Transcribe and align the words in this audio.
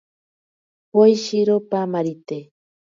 Poeshiro 0.91 1.55
paamarite. 1.69 2.37